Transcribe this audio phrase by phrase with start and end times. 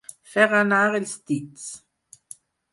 [0.35, 1.69] Fer anar els dits.